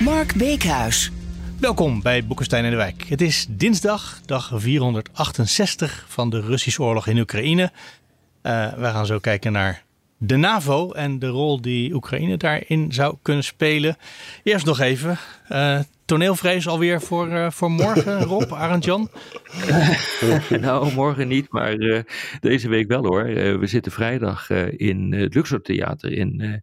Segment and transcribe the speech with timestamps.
[0.00, 1.10] Mark Beekhuis.
[1.60, 3.04] Welkom bij Boekenstein in de Wijk.
[3.08, 7.62] Het is dinsdag, dag 468 van de Russische oorlog in Oekraïne.
[7.62, 9.82] Uh, wij gaan zo kijken naar
[10.16, 13.96] de NAVO en de rol die Oekraïne daarin zou kunnen spelen.
[14.42, 15.18] Eerst nog even,
[15.52, 19.10] uh, toneelvrees alweer voor, uh, voor morgen, Rob, Arend-Jan?
[20.60, 22.00] nou, morgen niet, maar uh,
[22.40, 23.28] deze week wel hoor.
[23.28, 26.62] Uh, we zitten vrijdag in het Luxor Theater in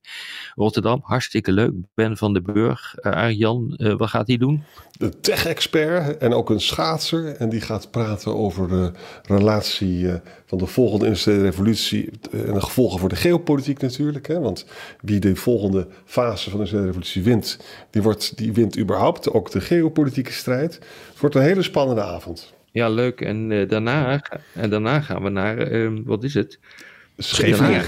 [0.55, 0.99] Rotterdam.
[1.03, 1.71] Hartstikke leuk.
[1.93, 2.95] Ben van den Burg.
[3.01, 4.63] Arend-Jan, wat gaat hij doen?
[4.97, 7.35] De tech-expert en ook een schaatser.
[7.35, 8.91] En die gaat praten over de
[9.23, 10.09] relatie
[10.45, 14.27] van de volgende industriële revolutie en de gevolgen voor de geopolitiek natuurlijk.
[14.27, 14.39] Hè?
[14.39, 14.65] Want
[15.01, 19.51] wie de volgende fase van de industriële revolutie wint, die, wordt, die wint überhaupt ook
[19.51, 20.73] de geopolitieke strijd.
[21.09, 22.53] Het wordt een hele spannende avond.
[22.71, 23.21] Ja, leuk.
[23.21, 24.21] En, uh, daarna,
[24.53, 26.59] en daarna gaan we naar, uh, wat is het?
[27.17, 27.85] Scheveningen.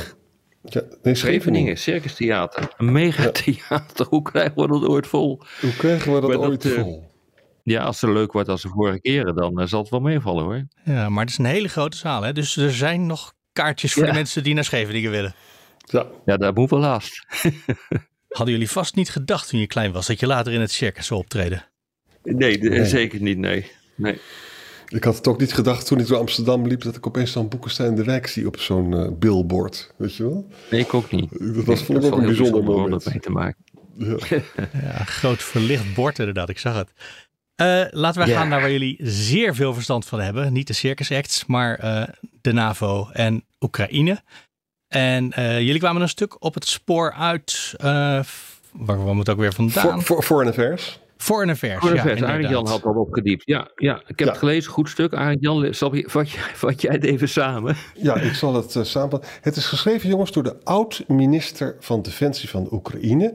[0.61, 2.73] Ja, nee, Scheveningen, Circus Theater.
[2.77, 4.05] Een megatheater.
[4.09, 5.41] Hoe krijgen we dat ooit vol?
[5.61, 7.11] Hoe krijgen we dat Maar ooit dat, eh, vol?
[7.63, 10.43] Ja, als het leuk wordt als de vorige keren, dan eh, zal het wel meevallen
[10.43, 10.67] hoor.
[10.83, 12.33] Ja, maar het is een hele grote zaal, hè?
[12.33, 14.09] dus er zijn nog kaartjes voor Ja.
[14.09, 15.33] de mensen die naar Scheveningen willen.
[15.77, 17.25] Ja, Ja, dat moet wel haast.
[18.27, 21.05] Hadden jullie vast niet gedacht toen je klein was dat je later in het circus
[21.07, 21.65] zou optreden?
[22.23, 22.85] Nee, de- Nee.
[22.85, 23.71] zeker niet, nee.
[23.95, 24.19] nee.
[24.87, 27.47] ik had het ook niet gedacht toen ik door Amsterdam liep dat ik opeens zo'n
[27.49, 29.93] Boekenstein de Wijk zie op zo'n eh, billboard.
[29.97, 30.47] Weet je wel?
[30.71, 31.29] Nee, ik ook niet.
[31.55, 32.91] Dat was vond ik is ook een bijzonder om moment.
[33.03, 33.63] dat mee te maken.
[33.97, 34.17] Ja.
[34.81, 36.91] Ja, groot verlicht bord inderdaad, ik zag het.
[37.55, 38.37] Eh, laten we Ja.
[38.37, 40.53] gaan naar waar jullie zeer veel verstand van hebben.
[40.53, 42.07] Niet de circus acts, maar eh,
[42.41, 44.21] de NAVO en Oekraïne.
[44.87, 47.73] En eh, jullie kwamen een stuk op het spoor uit.
[47.77, 48.19] eh
[48.71, 49.83] waar het ook weer vandaan?
[49.83, 50.99] Voor, voor, foreign affairs.
[51.17, 51.79] Foreign Affairs.
[51.79, 52.37] Voor de ja, vers, inderdaad.
[52.37, 53.41] Arend Jan had al opgediept.
[53.45, 54.25] Ja, ja, ik heb Ja.
[54.27, 55.13] het gelezen, goed stuk.
[55.13, 57.75] Arend Jan, zal je- vat, jij- vat jij het even samen?
[57.95, 59.29] Ja, ik zal het uh, samenvatten.
[59.41, 63.33] Het is geschreven, jongens, door de oud-minister van Defensie van de Oekraïne.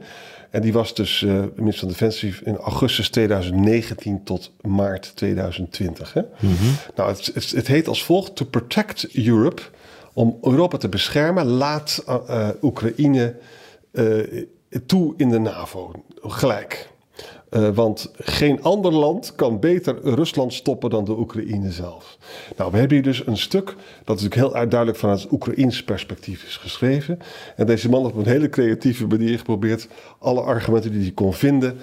[0.49, 6.13] En die was dus eh, minister van Defensie in augustus 2019 tot maart 2020.
[6.13, 6.21] Hè?
[6.95, 9.61] Nou, het, het, het heet als volgt: To protect Europe.
[10.13, 13.35] Om Europa te beschermen, laat uh, uh, Oekraïne
[13.91, 14.43] uh,
[14.85, 15.91] toe in de NAVO.
[16.21, 16.91] Gelijk.
[17.73, 22.17] Want geen ander land kan beter Rusland stoppen dan de Oekraïne zelf.
[22.57, 23.65] Nou, we hebben hier dus een stuk
[24.03, 27.19] dat natuurlijk heel duidelijk vanuit het Oekraïns perspectief is geschreven.
[27.55, 29.87] En deze man heeft op een hele creatieve manier geprobeerd
[30.19, 31.77] alle argumenten die hij kon vinden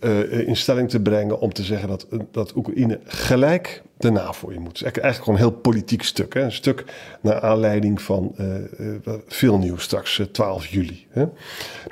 [0.00, 4.60] uh, in stelling te brengen om te zeggen dat, dat Oekraïne gelijk de NAVO in
[4.60, 4.78] moet.
[4.78, 6.34] Het eigenlijk gewoon een heel politiek stuk.
[6.34, 6.42] Hè?
[6.42, 6.84] Een stuk
[7.20, 8.94] naar aanleiding van uh,
[9.26, 11.06] veel nieuws straks 12 juli.
[11.10, 11.24] Hè?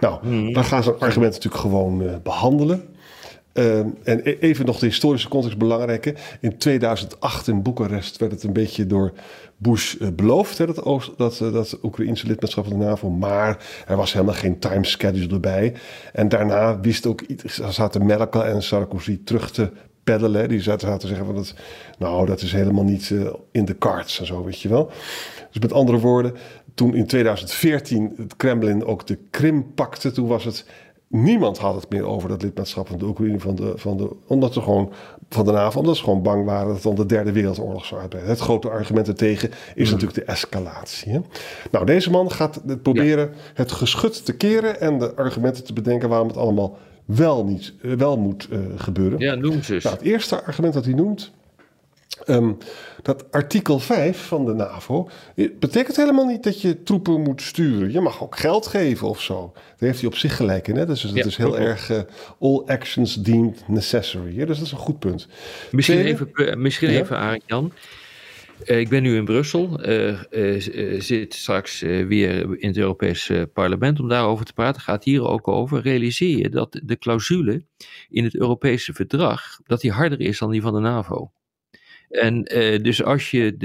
[0.00, 0.52] Nou, mm.
[0.52, 2.93] we gaan zo'n argument natuurlijk gewoon behandelen.
[3.54, 6.04] Uh, en even nog de historische context belangrijk.
[6.04, 6.12] Hè.
[6.40, 9.12] In 2008 in Boekarest werd het een beetje door
[9.56, 13.10] Bush uh, beloofd, hè, dat, Oost, dat, uh, dat Oekraïnse lidmaatschap van de NAVO.
[13.10, 15.74] Maar er was helemaal geen timeschedule erbij.
[16.12, 19.70] En daarna wist ook, zaten Merkel en Sarkozy terug te
[20.04, 20.48] peddelen.
[20.48, 21.54] Die zaten te zeggen van dat,
[21.98, 24.90] nou, dat is helemaal niet uh, in de cards en zo, weet je wel.
[25.50, 26.34] Dus met andere woorden,
[26.74, 30.64] toen in 2014 het Kremlin ook de Krim pakte, toen was het
[31.14, 34.52] Niemand had het meer over dat lidmaatschap van de Oekraïne, van de, van de, omdat
[34.52, 34.92] ze gewoon
[35.28, 38.00] van de NAVO, omdat ze gewoon bang waren dat het dan de derde wereldoorlog zou
[38.00, 38.34] uitbreiden.
[38.34, 39.94] Het grote argument ertegen is mm.
[39.94, 41.12] natuurlijk de escalatie.
[41.12, 41.20] Hè?
[41.70, 43.38] Nou, deze man gaat het proberen ja.
[43.54, 48.18] het geschut te keren en de argumenten te bedenken waarom het allemaal wel, niet, wel
[48.18, 49.18] moet uh, gebeuren.
[49.18, 49.78] Ja, noem ze.
[49.82, 51.32] Nou, het eerste argument dat hij noemt,
[52.26, 52.58] um,
[53.02, 55.08] dat artikel 5 van de NAVO
[55.58, 57.92] betekent helemaal niet dat je troepen moet sturen.
[57.92, 59.50] Je mag ook geld geven of zo.
[59.54, 60.76] Daar heeft hij op zich gelijk in.
[60.76, 60.86] Hè?
[60.86, 62.00] Dus ja, is heel erg uh,
[62.40, 64.36] all actions deemed necessary.
[64.36, 64.46] Hè?
[64.46, 65.28] Dus dat is een goed punt.
[65.70, 67.00] Misschien Tweede, even, misschien ja?
[67.00, 67.72] even Arend Jan.
[68.64, 69.80] Uh, ik ben nu in Brussel,
[70.98, 74.82] zit straks weer in het Europese parlement om daarover te praten.
[74.82, 75.82] Gaat hier ook over.
[75.82, 77.64] Realiseer je dat de clausule
[78.08, 81.32] in het Europese verdrag, dat die harder is dan die van de NAVO.
[82.14, 82.42] En
[82.82, 83.56] dus als je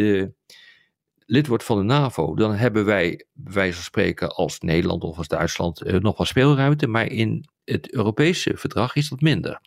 [1.26, 5.18] lid wordt van de NAVO, dan hebben wij, bij wijze van spreken, als Nederland of
[5.18, 6.88] als Duitsland nog wat speelruimte.
[6.88, 9.60] Maar in het Europese verdrag is dat minder.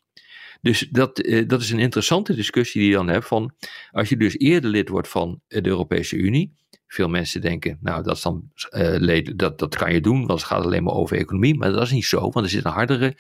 [0.63, 3.55] Dus dat, eh, dat is een interessante discussie die je dan hebt van
[3.91, 6.53] als je dus eerder lid wordt van de Europese Unie.
[6.87, 8.51] Veel mensen denken, nou dat, dan,
[9.37, 11.55] dat, dat kan je doen, want het gaat alleen maar over economie.
[11.55, 13.17] Maar dat is niet zo, want er zit een hardere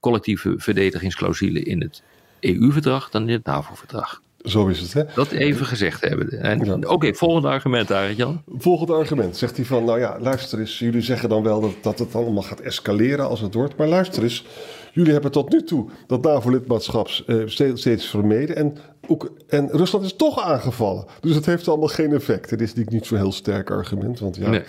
[0.00, 2.02] collectieve verdedigingsclausule in het
[2.40, 4.22] EU-verdrag dan in het NAVO-verdrag.
[4.46, 5.02] Zo is het, hè?
[5.14, 6.90] Dat even gezegd hebben.
[6.90, 8.42] Oké, volgende argument, Arjan.
[8.56, 9.36] Volgende argument.
[9.36, 10.78] Zegt hij van, nou ja, luister eens.
[10.78, 13.76] Jullie zeggen dan wel dat, dat het allemaal gaat escaleren als het wordt.
[13.76, 14.44] Maar luister eens.
[14.92, 18.56] Jullie hebben tot nu toe dat NAVO-lidmaatschap uh, steeds, steeds vermeden.
[18.56, 18.76] En,
[19.06, 21.04] ook, en Rusland is toch aangevallen.
[21.20, 22.50] Dus het heeft allemaal geen effect.
[22.50, 24.18] Het is niet zo'n heel sterk argument.
[24.18, 24.50] Want ja.
[24.50, 24.62] Nee.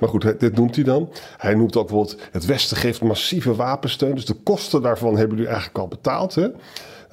[0.00, 1.10] Maar goed, dit noemt hij dan.
[1.36, 4.14] Hij noemt ook bijvoorbeeld: het Westen geeft massieve wapensteun.
[4.14, 6.34] Dus de kosten daarvan hebben jullie eigenlijk al betaald.
[6.34, 6.48] Hè?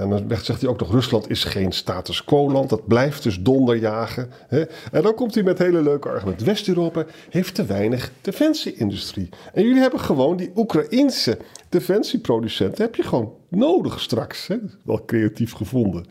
[0.02, 2.70] En dan zegt hij ook nog: Rusland is geen status quo-land.
[2.70, 4.30] Dat blijft dus donderjagen.
[4.48, 4.64] Hè?
[4.92, 6.46] En dan komt hij met hele leuke argumenten.
[6.46, 9.30] West-Europa heeft te weinig defensieindustrie.
[9.54, 11.38] En jullie hebben gewoon die Oekraïnse
[11.70, 14.48] defensieproducenten heb je gewoon nodig straks.
[14.48, 14.58] Hè?
[14.84, 16.06] Wel creatief gevonden.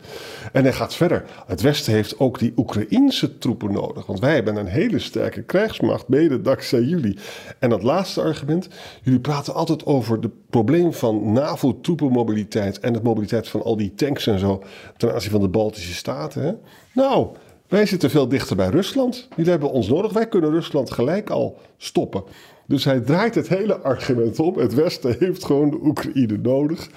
[0.51, 1.25] En hij gaat verder.
[1.47, 4.05] Het Westen heeft ook die Oekraïnse troepen nodig.
[4.05, 7.17] Want wij hebben een hele sterke krijgsmacht, mede dankzij jullie.
[7.59, 8.67] En dat laatste argument.
[9.01, 12.79] Jullie praten altijd over het probleem van NAVO-troepenmobiliteit.
[12.79, 14.63] En de mobiliteit van al die tanks en zo.
[14.97, 16.41] ten aanzien van de Baltische Staten.
[16.41, 16.53] Hè?
[16.93, 17.27] Nou,
[17.67, 19.27] wij zitten veel dichter bij Rusland.
[19.35, 20.13] Jullie hebben ons nodig.
[20.13, 22.23] Wij kunnen Rusland gelijk al stoppen.
[22.71, 24.55] Dus hij draait het hele argument op.
[24.55, 26.89] Het Westen heeft gewoon de Oekraïne nodig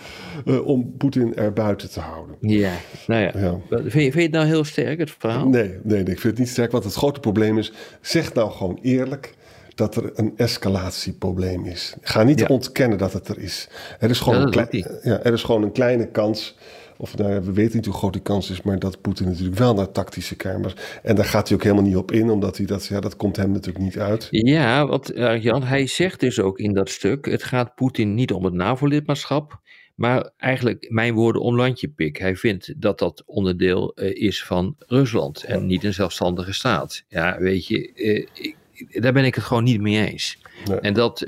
[0.44, 2.36] uh, om Poetin er buiten te houden.
[2.40, 2.72] Ja,
[3.06, 3.32] nou ja.
[3.34, 3.60] ja.
[3.68, 5.48] Vind, je, vind, je, het nou heel sterk, het verhaal?
[5.48, 6.70] Nee, nee, nee, ik vind het niet sterk.
[6.70, 9.34] Want het grote probleem is, zeg nou gewoon eerlijk
[9.74, 11.94] dat er een escalatieprobleem is.
[12.00, 12.46] Ga niet ja.
[12.46, 13.68] ontkennen dat het er is.
[13.98, 16.56] Er is gewoon, een, ja, er is gewoon een kleine kans
[16.96, 19.74] of nou, we weten niet hoe groot die kans is, maar dat Poetin natuurlijk wel
[19.74, 20.74] naar tactische kamers.
[21.02, 23.36] En daar gaat hij ook helemaal niet op in, omdat hij dat, ja, dat komt
[23.36, 24.26] hem natuurlijk niet uit.
[24.30, 28.32] Ja, wat uh, Jan, hij zegt dus ook in dat stuk: het gaat Poetin niet
[28.32, 29.62] om het NAVO-lidmaatschap.
[29.94, 32.18] Maar eigenlijk mijn woorden om landje pik.
[32.18, 37.04] Hij vindt dat dat onderdeel uh, is van Rusland en niet een zelfstandige staat.
[37.08, 38.56] Ja, weet je, uh, ik,
[39.02, 40.38] daar ben ik het gewoon niet mee eens.
[40.68, 40.80] Nee.
[40.80, 41.26] En dat,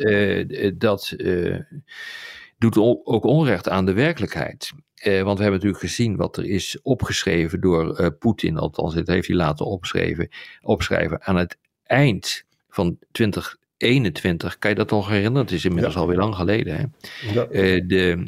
[0.74, 1.16] dat
[2.58, 4.72] doet ook onrecht aan de werkelijkheid.
[4.96, 9.06] Eh, want we hebben natuurlijk gezien wat er is opgeschreven door uh, Poetin, althans, het
[9.06, 10.28] heeft hij laten opschrijven,
[10.62, 14.58] opschrijven aan het eind van 2021.
[14.58, 15.43] Kan je dat nog herinneren?
[15.43, 16.00] Het is inmiddels ja.
[16.00, 16.76] alweer lang geleden.
[16.76, 16.84] Hè?
[17.32, 17.46] Ja.
[17.50, 18.26] Uh, de,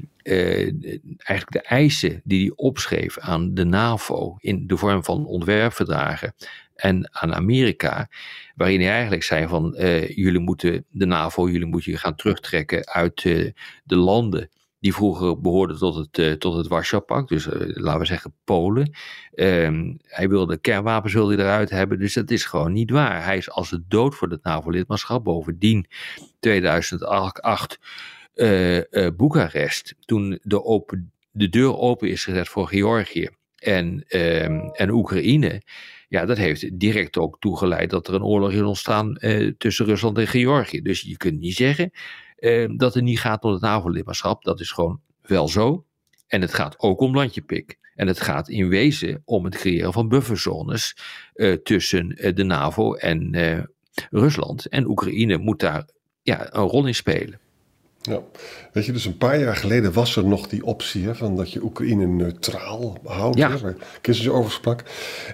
[1.17, 6.35] eigenlijk de eisen die hij opschreef aan de NAVO in de vorm van ontwerpverdragen
[6.75, 8.09] en aan Amerika,
[8.55, 9.75] waarin hij eigenlijk zei van
[10.14, 13.23] jullie moeten de NAVO, jullie moeten je gaan terugtrekken uit
[13.85, 14.50] de landen
[14.81, 18.97] die vroeger behoorde tot het, uh, tot het Warschau-pact, dus uh, laten we zeggen Polen.
[19.35, 23.25] Um, hij wilde kernwapens wilde hij eruit hebben, dus dat is gewoon niet waar.
[23.25, 25.25] Hij is als het dood voor het NAVO-lidmaatschap.
[25.25, 25.87] Bovendien,
[26.41, 27.79] 2008,
[28.35, 28.81] uh,
[29.17, 30.85] Boekarest, toen de,
[31.31, 35.63] de deur open is gezet voor Georgië en, um, en Oekraïne.
[36.09, 39.19] Ja, dat heeft direct ook toegeleid dat er een oorlog is ontstaan
[39.59, 40.83] tussen Rusland en Georgië.
[40.83, 41.91] Dus je kunt niet zeggen
[42.38, 44.44] eh, dat het niet gaat om het NAVO-lidmaatschap.
[44.44, 45.85] Dat is gewoon wel zo.
[46.26, 47.79] En het gaat ook om landjepik.
[47.94, 50.96] En het gaat in wezen om het creëren van bufferzones
[51.35, 53.58] uh, tussen uh, de NAVO en uh,
[54.11, 54.67] Rusland.
[54.67, 55.88] En Oekraïne moet daar
[56.23, 57.38] ja, een rol in spelen.
[58.02, 58.23] Ja,
[58.73, 61.52] weet je, dus een paar jaar geleden was er nog die optie hè, van dat
[61.52, 63.50] je Oekraïne neutraal houdt, ja.
[63.50, 64.85] hè, waar Kissinger over sprak.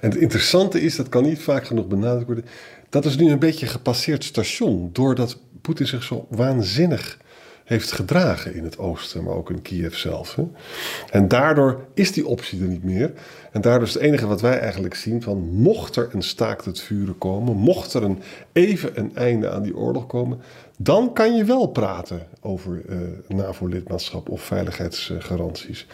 [0.00, 2.44] En het interessante is, dat kan niet vaak genoeg benadrukt worden,
[2.88, 7.18] dat is nu een beetje een gepasseerd station, doordat Poetin zich zo waanzinnig
[7.64, 10.34] heeft gedragen in het oosten, maar ook in Kiev zelf.
[10.34, 10.44] Hè?
[11.10, 13.12] En daardoor is die optie er niet meer.
[13.52, 16.80] En daardoor is het enige wat wij eigenlijk zien van mocht er een staakt het
[16.80, 18.18] vuren komen, mocht er een,
[18.52, 20.40] even een einde aan die oorlog komen,
[20.78, 25.86] dan kan je wel praten over uh, NAVO-lidmaatschap of veiligheidsgaranties.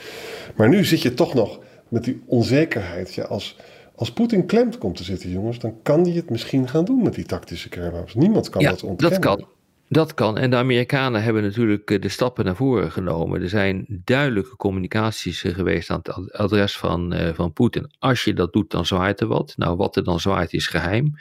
[0.56, 1.58] Maar nu zit je toch nog
[1.88, 3.14] met die onzekerheid.
[3.14, 3.56] Ja, als,
[3.94, 7.14] als Poetin klemt komt te zitten, jongens, dan kan hij het misschien gaan doen met
[7.14, 8.14] die tactische kernwapens.
[8.14, 9.20] Niemand kan ja, dat ontkennen.
[9.20, 9.58] Dat kan.
[9.92, 10.38] Dat kan.
[10.38, 13.42] En de Amerikanen hebben natuurlijk eh, de stappen naar voren genomen.
[13.42, 17.94] Er zijn duidelijke communicaties eh, geweest aan het adres van, uh, van Poetin.
[17.98, 19.54] Als je dat doet, dan zwaait er wat.
[19.56, 21.14] Nou, wat er dan zwaait is geheim.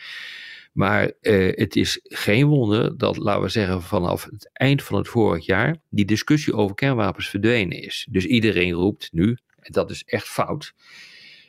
[0.73, 1.11] Maar
[1.51, 5.77] het is geen wonder dat, laten we zeggen, vanaf het eind van het vorig jaar
[5.89, 8.07] die discussie over kernwapens verdwenen is.
[8.11, 10.73] Dus iedereen roept nu, en dat is echt fout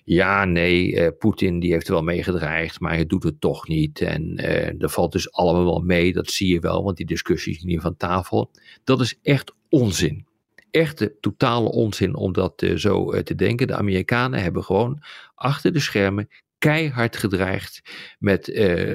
[0.05, 4.01] ja, nee, uh, Poetin die heeft wel mee gedreigd, maar hij doet het toch niet.
[4.01, 4.45] En
[4.81, 7.81] uh, valt dus allemaal wel mee, dat zie je wel, want die discussie is niet
[7.81, 8.51] van tafel.
[8.85, 10.27] Dat is echt onzin.
[10.71, 13.67] Echte totale onzin om dat uh, zo te denken.
[13.67, 15.03] De Amerikanen hebben gewoon
[15.35, 16.29] achter de schermen
[16.59, 17.83] keihard gedreigd
[18.19, 18.45] met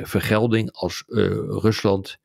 [0.03, 1.03] vergelding als
[1.47, 2.19] Rusland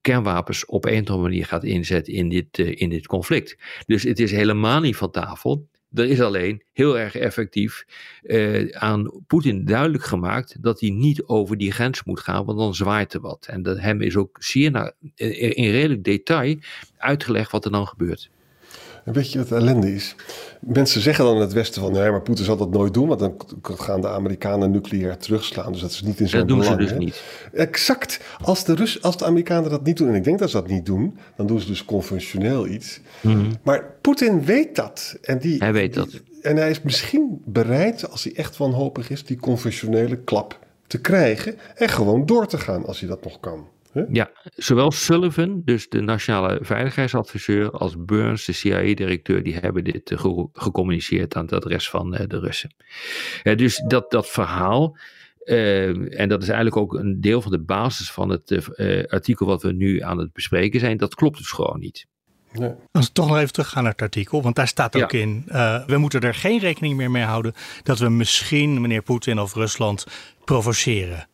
[0.00, 3.56] kernwapens op een of andere manier gaat inzetten in dit, in dit conflict.
[3.86, 5.68] Dus het is helemaal niet van tafel.
[5.94, 7.84] Er is alleen heel erg effectief
[8.22, 12.74] eh, aan Poetin duidelijk gemaakt dat hij niet over die grens moet gaan, want dan
[12.74, 13.46] zwaait er wat.
[13.46, 16.56] En hem is ook zeer in redelijk detail
[16.96, 18.30] uitgelegd wat er dan gebeurt.
[19.04, 20.14] En weet je wat de ellende is?
[20.60, 21.92] Mensen zeggen dan in het Westen van...
[21.92, 23.08] nee, maar Poetin zal dat nooit doen...
[23.08, 25.72] want dan gaan de Amerikanen nucleair terugslaan.
[25.72, 26.68] Dus dat is niet in zijn belang.
[26.68, 27.22] Dat doen ze dus niet.
[27.52, 28.20] Exact.
[28.42, 30.08] Als de, Rus, als de Amerikanen dat niet doen...
[30.08, 31.18] en ik denk dat ze dat niet doen...
[31.36, 33.00] dan doen ze dus conventioneel iets.
[33.20, 33.50] Mhm.
[33.62, 35.16] Maar Poetin weet dat.
[35.22, 36.20] En die, hij weet dat.
[36.42, 39.24] en hij is misschien bereid, als hij echt wanhopig is...
[39.24, 41.58] die conventionele klap te krijgen...
[41.74, 43.66] en gewoon door te gaan als hij dat nog kan.
[44.12, 50.44] Ja, zowel Sullivan, dus de nationale veiligheidsadviseur, als Burns, de CIA-directeur, die hebben dit eh,
[50.52, 52.74] gecommuniceerd aan het adres van eh, de Russen.
[53.42, 54.96] dus dat, dat verhaal,
[55.44, 58.70] eh, en dat is eigenlijk ook een deel van de basis van het
[59.08, 62.06] artikel wat we nu aan het bespreken zijn, dat klopt dus gewoon niet.
[62.52, 62.72] Nee.
[62.92, 65.44] Als we toch nog even teruggaan naar het artikel, want daar staat ook in:
[65.86, 70.06] we moeten er geen rekening meer mee houden dat we misschien meneer Poetin of Rusland
[70.44, 71.26] provoceren.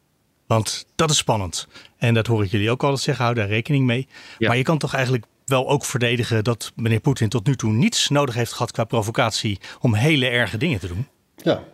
[0.49, 1.67] Want dat is spannend.
[1.97, 4.09] En dat hoor ik jullie ook altijd zeggen, hou daar rekening mee.
[4.39, 8.09] Maar je kan toch eigenlijk wel ook verdedigen dat meneer Poetin tot nu toe niets
[8.09, 11.07] nodig heeft gehad qua provocatie om hele erge dingen te doen.
[11.37, 11.65] Ja.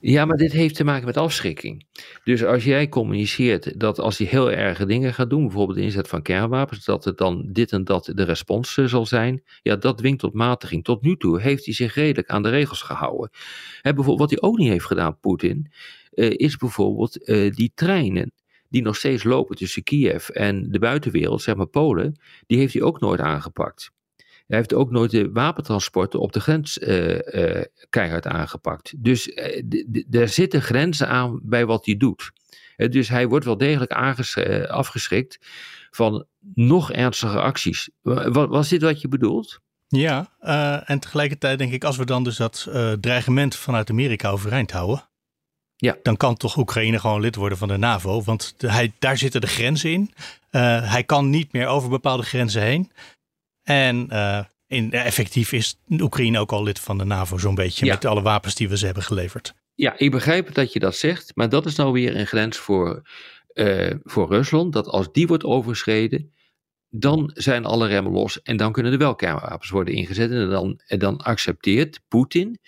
[0.00, 1.86] Ja, maar dit heeft te maken met afschrikking.
[2.24, 6.08] Dus als jij communiceert dat als hij heel erge dingen gaat doen, bijvoorbeeld de inzet
[6.08, 9.98] van kernwapens, dat het dan dit en dat de respons eh, zal zijn, ja, dat
[9.98, 10.84] dwingt tot matiging.
[10.84, 13.30] Tot nu toe heeft hij zich redelijk aan de regels gehouden.
[13.82, 15.72] Bijvoorbeeld wat hij ook niet heeft gedaan, Poetin,
[16.16, 18.32] is bijvoorbeeld uh, die treinen
[18.68, 22.82] die nog steeds lopen tussen Kiev en de buitenwereld, zeg maar Polen, die heeft hij
[22.82, 23.90] ook nooit aangepakt.
[24.46, 27.20] Hij heeft ook nooit de wapentransporten op de grens uh,
[27.90, 28.94] keihard aangepakt.
[28.98, 32.32] Dus uh, er zitten grenzen aan bij wat hij doet.
[32.76, 33.92] dus hij wordt wel degelijk
[34.68, 35.38] afgeschrikt
[35.90, 37.90] van nog ernstige acties.
[38.32, 39.60] Was dit wat je bedoelt?
[39.88, 40.36] Ja,
[40.86, 42.70] en tegelijkertijd denk ik, als we dan dus dat
[43.00, 45.08] dreigement vanuit Amerika overeind houden,
[45.76, 45.96] ja.
[46.02, 48.22] Dan kan toch Oekraïne gewoon lid worden van de NAVO.
[48.22, 50.10] Want hij, daar zitten de grenzen in.
[50.50, 52.92] Uh, hij kan niet meer over bepaalde grenzen heen.
[53.62, 57.86] En uh, in, effectief is Oekraïne ook al lid van de NAVO, zo'n beetje.
[57.86, 59.54] Met alle wapens die we ze hebben geleverd.
[59.74, 61.32] Ja, ik begrijp dat je dat zegt.
[61.34, 63.02] Maar dat is nou weer een grens voor,
[63.54, 64.72] uh, voor Rusland.
[64.72, 66.34] Dat als die wordt overschreden.
[66.88, 70.30] Dan zijn alle remmen los en dan kunnen er wel kernwapens worden ingezet.
[70.30, 72.58] En dan, en dan accepteert Poetin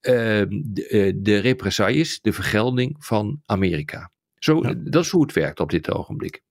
[0.00, 4.10] de, eh, de represailles, de vergelding van Amerika.
[4.38, 6.42] Zo, Dat is hoe het werkt op dit ogenblik.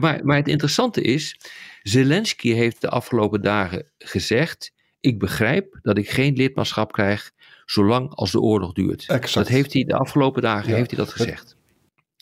[0.00, 1.38] maar, maar het interessante is,
[1.82, 7.32] Zelensky heeft de afgelopen dagen gezegd: Ik begrijp dat ik geen lidmaatschap krijg
[7.64, 9.04] zolang als de oorlog duurt.
[9.06, 9.34] Exact.
[9.34, 11.56] Dat heeft hij de afgelopen dagen heeft hij dat gezegd.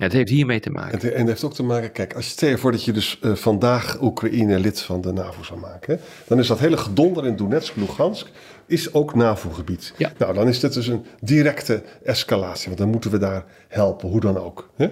[0.02, 1.12] Het heeft hiermee te maken.
[1.12, 3.18] En het heeft ook te maken, kijk, als je stel je voor dat je dus
[3.22, 7.36] uh, vandaag Oekraïne lid van de NAVO zou maken, dan is dat hele gedonder in
[7.36, 8.26] Donetsk, Lugansk,
[8.66, 9.94] is ook NAVO-gebied.
[9.96, 10.12] Ja.
[10.18, 14.20] Nou, dan is dit dus een directe escalatie, want dan moeten we daar helpen, hoe
[14.20, 14.70] dan ook.
[14.76, 14.90] Hè?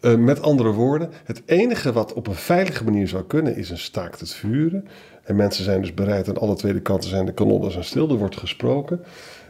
[0.00, 3.78] Uh, met andere woorden, het enige wat op een veilige manier zou kunnen, is een
[3.78, 4.88] staakt het vuren.
[5.22, 8.16] En mensen zijn dus bereid, aan alle tweede kanten zijn de kanonnen zijn stil, er
[8.16, 9.04] wordt gesproken.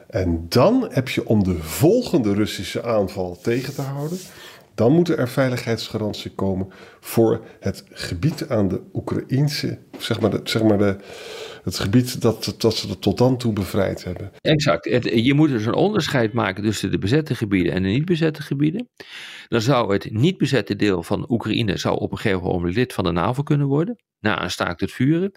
[0.06, 4.18] En dan heb je om de volgende Russische aanval tegen te houden
[4.80, 6.68] dan moeten er veiligheidsgaranties komen
[7.00, 10.96] voor het gebied aan de Oekraïnse, zeg maar, zeg maar de,
[11.64, 14.30] het gebied dat, dat ze tot dan toe bevrijd hebben.
[14.40, 14.84] Exact.
[15.24, 18.88] je moet dus een onderscheid maken tussen de bezette gebieden en de niet bezette gebieden.
[19.48, 23.04] Dan zou het niet bezette deel van Oekraïne zou op een gegeven moment lid van
[23.04, 25.32] de NAVO kunnen worden, na een staakt het vuren.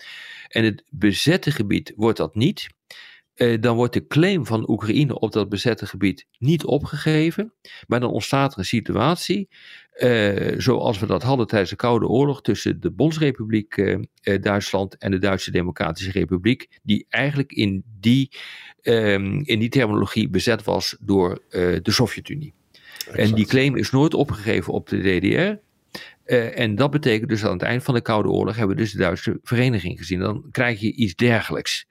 [0.47, 2.67] En het bezette gebied wordt dat niet.
[3.33, 7.53] Eh, dan wordt de claim van Oekraïne op dat bezette gebied niet opgegeven.
[7.87, 9.49] Maar dan ontstaat er een situatie,
[9.93, 15.11] eh, zoals we dat hadden tijdens de Koude Oorlog tussen de Bondsrepubliek eh, Duitsland en
[15.11, 18.31] de Duitse Democratische Republiek, die eigenlijk in die,
[18.81, 22.53] ehm, in die terminologie bezet was door de Sovjet-Unie.
[23.11, 25.61] En die claim is nooit opgegeven op de DDR.
[26.55, 28.97] en dat betekent dus aan het eind van de Koude Oorlog hebben we dus de
[28.97, 30.19] Duitse vereniging gezien.
[30.19, 31.87] Dan krijg je iets dergelijks.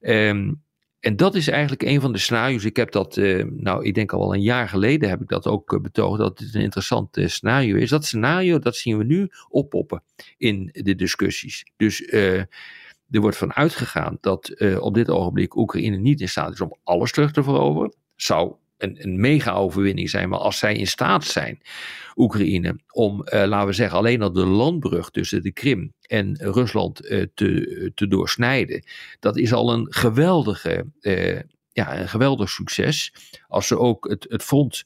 [0.00, 0.64] Um,
[1.06, 2.64] en dat is eigenlijk een van de scenario's.
[2.64, 5.46] Ik heb dat, uh, nou, ik denk al wel een jaar geleden heb ik dat
[5.46, 7.90] ook uh, betoogd, dat het een interessant uh, scenario is.
[7.90, 10.02] Dat scenario, dat zien we nu oppoppen
[10.36, 11.66] in de discussies.
[11.76, 12.48] Dus er
[13.20, 17.32] wordt van uitgegaan dat op dit ogenblik Oekraïne niet in staat is om alles terug
[17.32, 17.94] te veroveren.
[18.16, 20.28] Zou een, een mega-overwinning zijn.
[20.28, 21.60] Maar als zij in staat zijn,
[22.16, 27.04] Oekraïne, om, uh, laten we zeggen, alleen al de landbrug tussen de Krim en Rusland
[27.04, 28.84] uh, te, te doorsnijden,
[29.20, 31.40] dat is al een geweldige, uh,
[31.72, 33.12] ja, een geweldig succes.
[33.46, 34.84] Als ze ook het, het front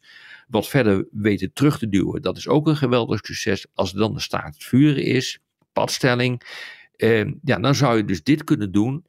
[0.48, 3.66] wat verder weten terug te duwen, dat is ook een geweldig succes.
[3.74, 5.38] Als dan de staat het vuren is,
[5.72, 6.42] padstelling,
[7.42, 9.06] ja, dan zou je dus dit kunnen doen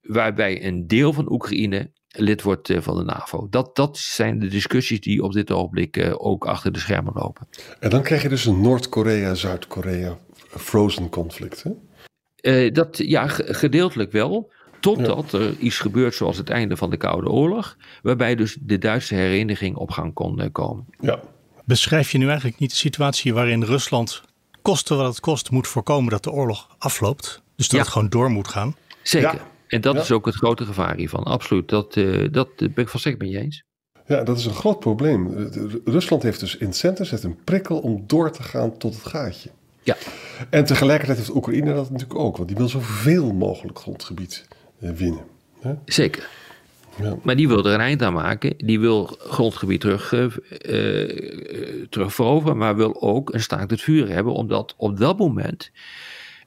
[0.00, 3.46] waarbij een deel van Oekraïne lid wordt van de NAVO.
[3.50, 7.48] Dat, dat zijn de discussies die op dit ogenblik ook achter de schermen lopen.
[7.80, 11.64] En dan krijg je dus een Noord-Korea-Zuid-Korea frozen conflict.
[12.42, 12.70] Hè?
[12.70, 14.52] dat, ja, gedeeltelijk wel.
[14.80, 19.14] Totdat er iets gebeurt zoals het einde van de Koude Oorlog, waarbij dus de Duitse
[19.14, 20.86] hereniging op gang kon komen.
[21.00, 21.20] Ja.
[21.64, 24.22] Beschrijf je nu eigenlijk niet de situatie waarin Rusland,
[24.62, 27.42] koste wat het kost, moet voorkomen dat de oorlog afloopt?
[27.56, 28.76] Dus dat het gewoon door moet gaan?
[29.02, 29.34] Zeker.
[29.34, 29.49] Ja.
[29.70, 31.24] En dat is ook het grote gevaar hiervan.
[31.24, 31.68] Absoluut.
[31.68, 33.64] Dat, uh, dat ben ik van zeker met je eens.
[34.06, 35.50] Ja, dat is een groot probleem.
[35.84, 39.50] Rusland heeft dus incentives, heeft een prikkel om door te gaan tot het gaatje.
[39.82, 39.96] Ja.
[40.50, 44.46] En tegelijkertijd heeft Oekraïne dat natuurlijk ook, want die wil zoveel mogelijk grondgebied
[44.80, 45.24] eh, winnen.
[45.60, 45.74] Hè?
[45.84, 46.28] Zeker.
[47.02, 47.16] Ja.
[47.22, 48.54] Maar die wil er een eind aan maken.
[48.56, 50.28] Die wil grondgebied terug, uh,
[51.88, 55.70] terug veroveren, maar wil ook een staakt het vuur hebben, omdat op dat moment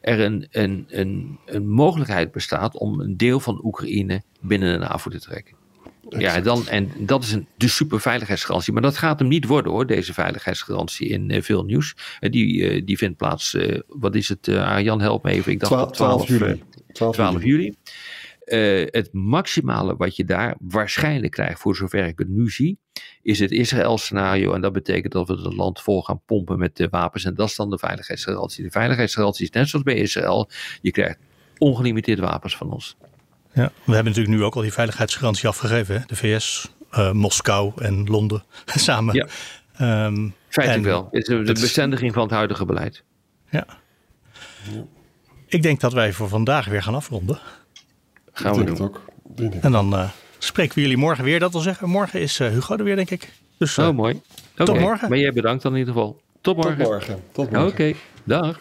[0.04, 5.10] er een, een, een, een mogelijkheid bestaat om een deel van Oekraïne binnen de NAVO
[5.10, 5.56] te trekken.
[6.10, 8.74] Ja, dan, en dat is een, de superveiligheidsgarantie.
[8.74, 11.96] Maar dat gaat hem niet worden hoor, deze veiligheidsgarantie in uh, veel nieuws.
[12.20, 13.58] Uh, die, uh, die vindt plaats,
[13.88, 15.52] wat is het, Arjan help me even.
[15.52, 16.64] Ik dacht 12, 12 juli.
[16.92, 17.74] 12, 12 juli.
[18.92, 22.80] Het maximale wat je daar waarschijnlijk krijgt, voor zover ik het nu zie,
[23.22, 24.54] is het Israël-scenario.
[24.54, 27.26] En dat betekent dat we het land vol gaan pompen met de wapens.
[27.26, 28.64] En dat is dan de veiligheidsgarantie.
[28.64, 30.50] De veiligheidsgarantie is net zoals bij Israël.
[30.82, 31.20] Je krijgt
[31.58, 32.98] ongelimiteerd wapens van ons.
[33.54, 35.96] Ja, we hebben natuurlijk nu ook al die veiligheidsgarantie afgegeven.
[35.96, 36.02] Hè?
[36.06, 39.16] De VS, uh, Moskou en Londen samen.
[39.16, 39.28] Ja.
[40.06, 41.08] Um, Feitelijk wel.
[41.12, 43.04] Het is de bestendiging van het huidige beleid.
[43.50, 43.66] Ja.
[45.48, 47.40] Ik denk dat wij voor vandaag weer gaan afronden.
[48.34, 48.80] Gaan we doen.
[48.82, 49.02] Ook.
[49.62, 51.40] En dan uh, spreken we jullie morgen weer.
[51.40, 53.32] Dat wil zeggen, morgen is uh, Hugo er weer, denk ik.
[53.58, 54.22] Dus, oh, mooi.
[54.54, 54.66] Okay.
[54.66, 55.10] Tot morgen.
[55.10, 56.22] Maar jij bedankt dan in ieder geval.
[56.42, 56.78] Tot morgen.
[56.78, 57.24] Tot morgen.
[57.32, 57.68] Tot morgen.
[57.68, 57.96] Oké, okay.
[58.24, 58.60] dag.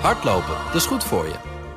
[0.00, 1.34] Hardlopen, dat is goed voor je.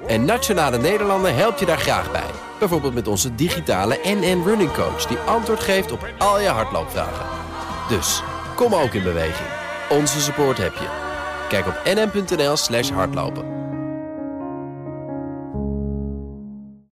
[0.08, 2.30] En Nationale Nederlanden helpt je daar graag bij.
[2.60, 5.06] Bijvoorbeeld met onze digitale NN Running Coach...
[5.06, 7.26] die antwoord geeft op al je hardloopvragen.
[7.90, 8.24] Dus,
[8.56, 9.50] kom ook in beweging.
[9.90, 10.88] Onze support heb je.
[11.50, 13.71] Kijk op nn.nl slash hardlopen.